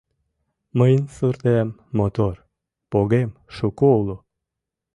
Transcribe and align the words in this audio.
Мыйын 0.77 1.03
суртем 1.15 1.67
мотор, 1.97 2.35
погем 2.91 3.29
шуко 3.55 3.85
уло. 3.99 4.17